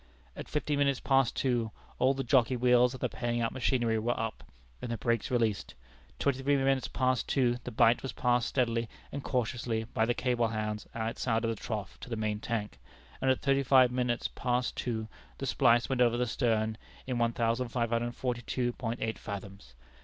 At 0.35 0.49
fifteen 0.49 0.79
minutes 0.79 0.99
past 0.99 1.35
two 1.35 1.69
all 1.99 2.15
the 2.15 2.23
jockey 2.23 2.55
wheels 2.57 2.95
of 2.95 3.01
the 3.01 3.07
paying 3.07 3.39
out 3.39 3.51
machinery 3.51 3.99
were 3.99 4.19
up, 4.19 4.43
and 4.81 4.89
the 4.91 4.97
brakes 4.97 5.29
released. 5.29 5.75
Twenty 6.17 6.41
three 6.41 6.55
minutes 6.57 6.87
past 6.87 7.29
two 7.29 7.57
the 7.65 7.69
bight 7.71 8.01
was 8.01 8.11
passed 8.11 8.47
steadily 8.49 8.89
and 9.11 9.23
cautiously 9.23 9.83
by 9.83 10.07
the 10.07 10.15
cable 10.15 10.47
hands 10.47 10.87
outside 10.95 11.43
of 11.45 11.51
the 11.51 11.55
trough 11.55 11.99
to 11.99 12.09
the 12.09 12.15
main 12.15 12.39
tank, 12.39 12.79
and 13.21 13.29
at 13.29 13.41
thirty 13.41 13.61
five 13.61 13.91
minutes 13.91 14.27
past 14.27 14.75
two 14.75 15.07
the 15.37 15.45
splice 15.45 15.87
went 15.87 16.01
over 16.01 16.17
the 16.17 16.25
stern 16.25 16.79
in 17.05 17.17
1542.8 17.19 19.19
fathoms. 19.19 19.75